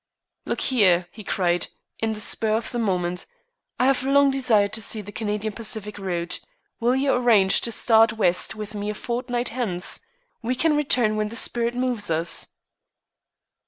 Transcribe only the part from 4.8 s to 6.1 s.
see the Canadian Pacific